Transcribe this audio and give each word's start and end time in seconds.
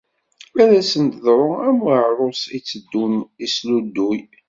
Ad 0.61 0.71
asen-teḍru 0.81 1.49
am 1.67 1.77
uɛarus 1.85 2.41
itteddun 2.57 3.13
isludduy. 3.45 4.19